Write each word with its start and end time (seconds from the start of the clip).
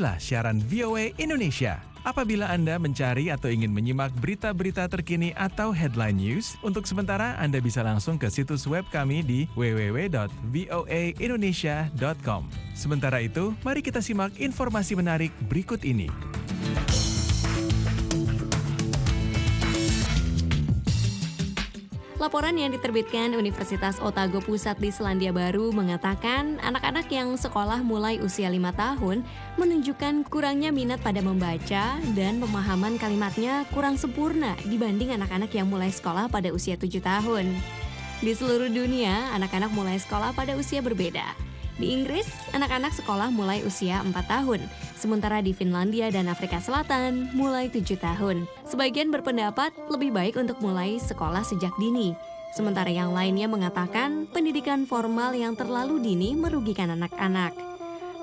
Inilah 0.00 0.16
siaran 0.16 0.64
VOA 0.64 1.12
Indonesia. 1.20 1.76
Apabila 2.08 2.48
Anda 2.48 2.80
mencari 2.80 3.28
atau 3.28 3.52
ingin 3.52 3.68
menyimak 3.68 4.08
berita-berita 4.16 4.88
terkini 4.88 5.36
atau 5.36 5.76
headline 5.76 6.16
news, 6.16 6.56
untuk 6.64 6.88
sementara 6.88 7.36
Anda 7.36 7.60
bisa 7.60 7.84
langsung 7.84 8.16
ke 8.16 8.32
situs 8.32 8.64
web 8.64 8.88
kami 8.88 9.20
di 9.20 9.44
www.voaindonesia.com. 9.52 12.42
Sementara 12.72 13.20
itu, 13.20 13.52
mari 13.60 13.84
kita 13.84 14.00
simak 14.00 14.32
informasi 14.40 14.96
menarik 14.96 15.36
berikut 15.52 15.84
ini. 15.84 16.08
Laporan 22.20 22.52
yang 22.52 22.68
diterbitkan 22.68 23.32
Universitas 23.32 23.96
Otago 23.96 24.44
Pusat 24.44 24.76
di 24.76 24.92
Selandia 24.92 25.32
Baru 25.32 25.72
mengatakan 25.72 26.60
anak-anak 26.60 27.08
yang 27.08 27.32
sekolah 27.32 27.80
mulai 27.80 28.20
usia 28.20 28.52
lima 28.52 28.76
tahun 28.76 29.24
menunjukkan 29.56 30.28
kurangnya 30.28 30.68
minat 30.68 31.00
pada 31.00 31.24
membaca 31.24 31.96
dan 32.12 32.36
pemahaman 32.36 33.00
kalimatnya 33.00 33.64
kurang 33.72 33.96
sempurna 33.96 34.52
dibanding 34.68 35.16
anak-anak 35.16 35.48
yang 35.56 35.72
mulai 35.72 35.88
sekolah 35.88 36.28
pada 36.28 36.52
usia 36.52 36.76
tujuh 36.76 37.00
tahun. 37.00 37.56
Di 38.20 38.36
seluruh 38.36 38.68
dunia, 38.68 39.32
anak-anak 39.32 39.72
mulai 39.72 39.96
sekolah 39.96 40.36
pada 40.36 40.60
usia 40.60 40.84
berbeda. 40.84 41.49
Di 41.80 41.96
Inggris, 41.96 42.28
anak-anak 42.52 42.92
sekolah 42.92 43.32
mulai 43.32 43.64
usia 43.64 44.04
4 44.04 44.12
tahun, 44.28 44.60
sementara 45.00 45.40
di 45.40 45.56
Finlandia 45.56 46.12
dan 46.12 46.28
Afrika 46.28 46.60
Selatan 46.60 47.32
mulai 47.32 47.72
7 47.72 47.96
tahun. 47.96 48.44
Sebagian 48.68 49.08
berpendapat 49.08 49.72
lebih 49.88 50.12
baik 50.12 50.36
untuk 50.36 50.60
mulai 50.60 51.00
sekolah 51.00 51.40
sejak 51.40 51.72
dini. 51.80 52.12
Sementara 52.52 52.92
yang 52.92 53.16
lainnya 53.16 53.48
mengatakan 53.48 54.28
pendidikan 54.28 54.84
formal 54.84 55.32
yang 55.32 55.56
terlalu 55.56 56.04
dini 56.04 56.36
merugikan 56.36 56.92
anak-anak. 56.92 57.56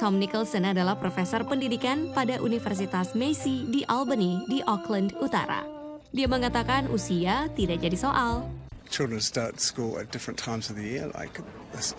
Tom 0.00 0.16
Nicholson 0.16 0.72
adalah 0.72 0.96
profesor 0.96 1.44
pendidikan 1.44 2.08
pada 2.16 2.40
Universitas 2.40 3.12
Massey 3.12 3.68
di 3.68 3.84
Albany 3.84 4.48
di 4.48 4.64
Auckland 4.64 5.12
Utara. 5.20 5.60
Dia 6.08 6.24
mengatakan 6.24 6.88
usia 6.88 7.52
tidak 7.52 7.84
jadi 7.84 8.00
soal. 8.00 8.61
Children 8.92 9.18
start 9.20 9.58
school 9.58 9.98
at 9.98 10.12
different 10.12 10.38
times 10.38 10.68
of 10.70 10.76
the 10.76 10.82
year, 10.84 11.10
like 11.14 11.40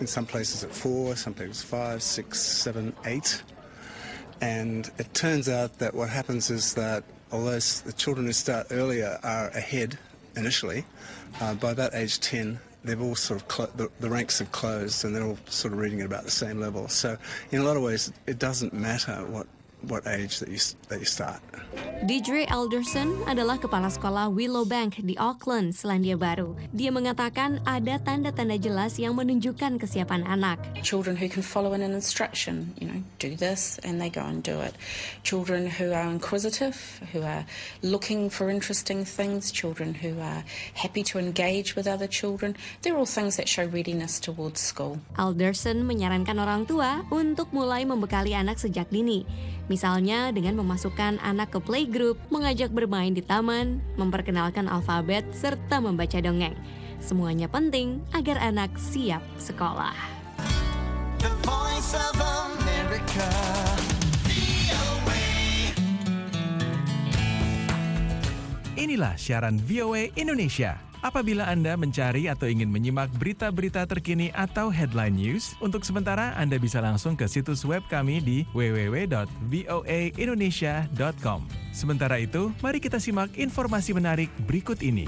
in 0.00 0.06
some 0.06 0.24
places 0.24 0.62
at 0.62 0.72
four, 0.72 1.16
some 1.16 1.34
places 1.34 1.62
five, 1.62 2.02
six, 2.02 2.40
seven, 2.40 2.94
eight. 3.04 3.42
And 4.40 4.90
it 4.98 5.12
turns 5.12 5.48
out 5.48 5.78
that 5.80 5.94
what 5.94 6.08
happens 6.08 6.50
is 6.50 6.74
that 6.74 7.02
although 7.32 7.58
the 7.58 7.92
children 7.96 8.26
who 8.26 8.32
start 8.32 8.68
earlier 8.70 9.18
are 9.24 9.48
ahead 9.48 9.98
initially, 10.36 10.84
uh, 11.40 11.54
by 11.54 11.72
about 11.72 11.94
age 11.94 12.20
10, 12.20 12.58
they've 12.84 13.02
all 13.02 13.16
sort 13.16 13.40
of 13.40 13.48
clo- 13.48 13.70
the, 13.74 13.90
the 13.98 14.08
ranks 14.08 14.38
have 14.38 14.52
closed 14.52 15.04
and 15.04 15.14
they're 15.14 15.24
all 15.24 15.38
sort 15.46 15.72
of 15.72 15.80
reading 15.80 16.00
at 16.00 16.06
about 16.06 16.24
the 16.24 16.30
same 16.30 16.60
level. 16.60 16.88
So 16.88 17.16
in 17.50 17.60
a 17.60 17.64
lot 17.64 17.76
of 17.76 17.82
ways, 17.82 18.12
it 18.26 18.38
doesn't 18.38 18.72
matter 18.72 19.16
what 19.26 19.46
what 19.88 20.06
age 20.06 20.40
that 20.40 20.48
you 20.48 20.60
that 20.88 20.98
you 20.98 21.08
start. 21.08 21.40
Deidre 22.04 22.44
Alderson 22.52 23.16
adalah 23.24 23.56
kepala 23.56 23.88
sekolah 23.88 24.28
Willow 24.28 24.68
Bank 24.68 25.00
di 25.00 25.16
Auckland, 25.16 25.72
Selandia 25.72 26.14
Baru. 26.14 26.54
Dia 26.70 26.92
mengatakan 26.92 27.64
ada 27.64 27.96
tanda-tanda 27.98 28.60
jelas 28.60 29.00
yang 29.00 29.16
menunjukkan 29.16 29.80
kesiapan 29.80 30.22
anak. 30.28 30.60
Children 30.84 31.16
who 31.16 31.26
can 31.32 31.40
follow 31.40 31.72
an 31.72 31.80
instruction, 31.80 32.76
you 32.76 32.86
know, 32.86 33.00
do 33.18 33.32
this 33.34 33.80
and 33.82 33.98
they 33.98 34.12
go 34.12 34.22
and 34.22 34.44
do 34.44 34.60
it. 34.60 34.76
Children 35.24 35.66
who 35.66 35.96
are 35.96 36.06
inquisitive, 36.06 36.76
who 37.10 37.24
are 37.24 37.48
looking 37.80 38.28
for 38.28 38.52
interesting 38.52 39.02
things, 39.02 39.48
children 39.48 39.96
who 39.96 40.20
are 40.20 40.44
happy 40.76 41.02
to 41.08 41.16
engage 41.16 41.72
with 41.74 41.88
other 41.88 42.06
children. 42.06 42.54
They're 42.84 42.98
all 43.00 43.08
things 43.08 43.40
that 43.40 43.48
show 43.48 43.64
readiness 43.64 44.20
towards 44.20 44.60
school. 44.60 45.00
Alderson 45.16 45.88
menyarankan 45.88 46.36
orang 46.36 46.68
tua 46.68 47.02
untuk 47.08 47.48
mulai 47.50 47.88
membekali 47.88 48.36
anak 48.36 48.60
sejak 48.60 48.92
dini. 48.92 49.24
Misalnya 49.66 50.28
dengan 50.28 50.60
memasukkan 50.60 51.16
anak 51.24 51.56
ke 51.56 51.58
playgroup, 51.60 52.20
mengajak 52.28 52.68
bermain 52.68 53.16
di 53.16 53.24
taman, 53.24 53.80
memperkenalkan 53.96 54.68
alfabet, 54.68 55.24
serta 55.32 55.80
membaca 55.80 56.20
dongeng. 56.20 56.52
Semuanya 57.00 57.48
penting 57.48 58.04
agar 58.12 58.40
anak 58.40 58.76
siap 58.76 59.24
sekolah. 59.40 59.96
The 61.20 61.32
voice 61.48 61.96
of 61.96 62.16
America. 62.20 63.28
Inilah 68.74 69.16
siaran 69.16 69.56
VOA 69.56 70.12
Indonesia. 70.12 70.93
Apabila 71.04 71.44
Anda 71.44 71.76
mencari 71.76 72.32
atau 72.32 72.48
ingin 72.48 72.72
menyimak 72.72 73.12
berita-berita 73.20 73.84
terkini 73.84 74.32
atau 74.32 74.72
headline 74.72 75.12
news, 75.12 75.52
untuk 75.60 75.84
sementara 75.84 76.32
Anda 76.32 76.56
bisa 76.56 76.80
langsung 76.80 77.12
ke 77.12 77.28
situs 77.28 77.60
web 77.60 77.84
kami 77.92 78.24
di 78.24 78.48
www.voaindonesia.com. 78.56 81.40
Sementara 81.76 82.16
itu, 82.16 82.48
mari 82.64 82.80
kita 82.80 82.96
simak 82.96 83.36
informasi 83.36 83.92
menarik 83.92 84.32
berikut 84.48 84.80
ini. 84.80 85.04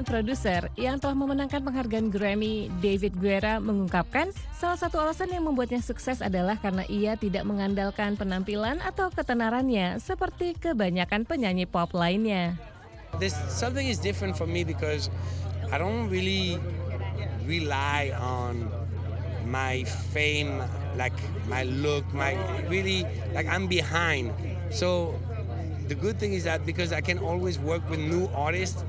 Dan 0.00 0.08
produser 0.08 0.72
yang 0.80 0.96
telah 0.96 1.12
memenangkan 1.12 1.60
penghargaan 1.60 2.08
Grammy, 2.08 2.72
David 2.80 3.20
Guerra 3.20 3.60
mengungkapkan 3.60 4.32
salah 4.56 4.80
satu 4.80 4.96
alasan 4.96 5.28
yang 5.28 5.44
membuatnya 5.44 5.84
sukses 5.84 6.24
adalah 6.24 6.56
karena 6.56 6.88
ia 6.88 7.20
tidak 7.20 7.44
mengandalkan 7.44 8.16
penampilan 8.16 8.80
atau 8.80 9.12
ketenarannya 9.12 10.00
seperti 10.00 10.56
kebanyakan 10.56 11.28
penyanyi 11.28 11.68
pop 11.68 11.92
lainnya. 11.92 12.56
There's 13.20 13.36
something 13.52 13.84
is 13.84 14.00
different 14.00 14.40
for 14.40 14.48
me 14.48 14.64
because 14.64 15.12
I 15.68 15.76
don't 15.76 16.08
really 16.08 16.56
rely 17.44 18.16
on 18.16 18.72
my 19.44 19.84
fame, 20.16 20.64
like 20.96 21.12
my 21.44 21.68
look, 21.68 22.08
my 22.16 22.40
really 22.72 23.04
like 23.36 23.44
I'm 23.44 23.68
behind. 23.68 24.32
So 24.72 25.12
the 25.92 25.96
good 25.98 26.16
thing 26.16 26.32
is 26.32 26.48
that 26.48 26.64
because 26.64 26.88
I 26.88 27.04
can 27.04 27.20
always 27.20 27.60
work 27.60 27.84
with 27.92 28.00
new 28.00 28.32
artists, 28.32 28.80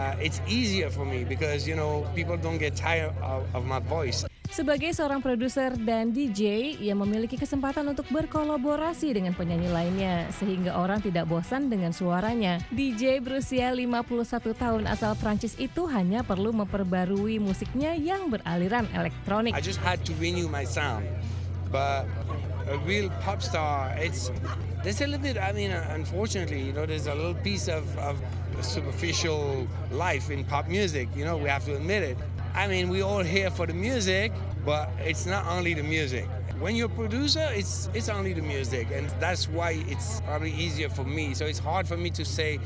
uh, 0.00 0.16
it's 0.16 0.40
easier 0.48 0.88
for 0.88 1.04
me 1.04 1.28
because 1.28 1.68
you 1.68 1.76
know 1.76 2.08
people 2.16 2.40
don't 2.40 2.56
get 2.56 2.72
tired 2.72 3.12
of, 3.20 3.44
of 3.52 3.68
my 3.68 3.78
voice. 3.84 4.24
Sebagai 4.50 4.90
seorang 4.90 5.22
produser 5.22 5.78
dan 5.78 6.10
DJ, 6.10 6.74
ia 6.82 6.90
memiliki 6.98 7.38
kesempatan 7.38 7.86
untuk 7.86 8.02
berkolaborasi 8.10 9.14
dengan 9.14 9.30
penyanyi 9.30 9.70
lainnya 9.70 10.26
sehingga 10.34 10.74
orang 10.74 10.98
tidak 10.98 11.30
bosan 11.30 11.70
dengan 11.70 11.94
suaranya. 11.94 12.58
DJ 12.74 13.22
berusia 13.22 13.70
51 13.70 14.10
tahun 14.58 14.90
asal 14.90 15.14
Prancis 15.22 15.54
itu 15.54 15.86
hanya 15.86 16.26
perlu 16.26 16.50
memperbarui 16.50 17.38
musiknya 17.38 17.94
yang 17.94 18.26
beraliran 18.26 18.90
elektronik. 18.90 19.54
I 19.54 19.62
just 19.62 19.78
had 19.86 20.02
to 20.10 20.12
renew 20.18 20.50
my 20.50 20.66
sound, 20.66 21.06
but 21.70 22.06
a 22.68 22.78
real 22.78 23.10
pop 23.20 23.42
star, 23.42 23.94
it's 23.96 24.30
there's 24.82 25.00
a 25.00 25.06
little 25.06 25.22
bit. 25.22 25.36
I 25.38 25.52
mean, 25.52 25.70
uh, 25.70 25.86
unfortunately, 25.90 26.62
you 26.62 26.72
know, 26.72 26.86
there's 26.86 27.06
a 27.06 27.14
little 27.14 27.34
piece 27.34 27.68
of, 27.68 27.98
of 27.98 28.18
superficial 28.62 29.66
life 29.90 30.30
in 30.30 30.44
pop 30.44 30.68
music. 30.68 31.08
You 31.14 31.24
know, 31.24 31.36
we 31.36 31.48
have 31.48 31.64
to 31.66 31.76
admit 31.76 32.02
it. 32.02 32.18
I 32.54 32.66
mean, 32.66 32.88
we 32.88 33.02
all 33.02 33.22
here 33.22 33.50
for 33.50 33.66
the 33.66 33.74
music, 33.74 34.32
but 34.64 34.90
it's 34.98 35.26
not 35.26 35.46
only 35.46 35.74
the 35.74 35.82
music. 35.82 36.26
When 36.58 36.74
you're 36.74 36.86
a 36.86 36.94
producer, 36.94 37.48
it's 37.52 37.88
it's 37.94 38.08
only 38.08 38.34
the 38.34 38.42
music, 38.42 38.88
and 38.92 39.08
that's 39.18 39.48
why 39.48 39.82
it's 39.88 40.20
probably 40.22 40.52
easier 40.52 40.88
for 40.90 41.04
me. 41.04 41.34
So 41.34 41.46
it's 41.46 41.58
hard 41.58 41.88
for 41.88 41.96
me 41.96 42.10
to 42.10 42.24
say 42.24 42.58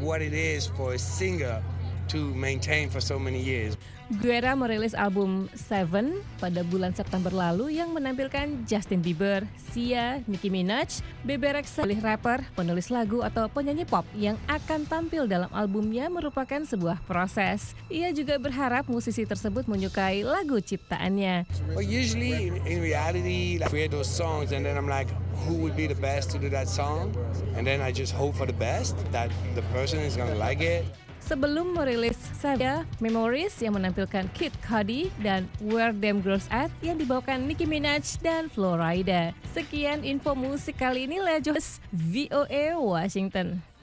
what 0.00 0.20
it 0.20 0.32
is 0.32 0.66
for 0.66 0.94
a 0.94 0.98
singer 0.98 1.62
to 2.08 2.34
maintain 2.34 2.90
for 2.90 3.00
so 3.00 3.18
many 3.18 3.38
years. 3.38 3.76
Guerra 4.22 4.54
merilis 4.54 4.94
album 4.94 5.50
Seven 5.50 6.22
pada 6.38 6.62
bulan 6.62 6.94
September 6.94 7.34
lalu 7.34 7.82
yang 7.82 7.90
menampilkan 7.90 8.62
Justin 8.62 9.02
Bieber, 9.02 9.42
Sia, 9.58 10.22
Nicki 10.30 10.46
Minaj, 10.46 11.02
Bebe 11.26 11.50
Rexha, 11.50 11.82
rapper, 11.82 12.46
penulis 12.54 12.86
lagu 12.94 13.26
atau 13.26 13.50
penyanyi 13.50 13.82
pop 13.82 14.06
yang 14.14 14.38
akan 14.46 14.86
tampil 14.86 15.26
dalam 15.26 15.50
albumnya 15.50 16.06
merupakan 16.06 16.62
sebuah 16.62 17.02
proses. 17.02 17.74
Ia 17.90 18.14
juga 18.14 18.38
berharap 18.38 18.86
musisi 18.86 19.26
tersebut 19.26 19.66
menyukai 19.66 20.22
lagu 20.22 20.62
ciptaannya. 20.62 21.42
But 21.74 21.90
usually, 21.90 22.54
in, 22.62 22.78
reality, 22.78 23.58
like, 23.58 23.74
we 23.74 23.82
hear 23.82 23.90
those 23.90 24.06
songs, 24.06 24.54
and 24.54 24.62
then 24.62 24.78
I'm 24.78 24.86
like, 24.86 25.10
who 25.50 25.58
would 25.66 25.74
be 25.74 25.90
the 25.90 25.98
best 25.98 26.30
to 26.30 26.38
do 26.38 26.46
that 26.54 26.70
song? 26.70 27.10
And 27.58 27.66
then 27.66 27.82
I 27.82 27.90
just 27.90 28.14
hope 28.14 28.38
for 28.38 28.46
the 28.46 28.54
best 28.54 28.94
that 29.10 29.34
the 29.58 29.66
person 29.74 29.98
is 29.98 30.14
gonna 30.14 30.38
like 30.38 30.62
it. 30.62 30.86
Sebelum 31.22 31.76
merilis 31.76 32.18
Saga 32.36 32.88
Memories 32.98 33.54
yang 33.60 33.76
menampilkan 33.76 34.26
Kid 34.34 34.52
Cudi 34.64 35.12
dan 35.22 35.44
Where 35.60 35.94
Them 35.94 36.24
Girls 36.24 36.48
At 36.48 36.72
yang 36.80 36.96
dibawakan 36.96 37.44
Nicki 37.44 37.68
Minaj 37.68 38.18
dan 38.24 38.48
Florida. 38.48 39.36
Sekian 39.54 40.02
info 40.02 40.32
musik 40.32 40.80
kali 40.80 41.04
ini 41.04 41.20
Lea 41.20 41.38
Jos, 41.38 41.78
VOA 41.92 42.74
Washington. 42.78 43.75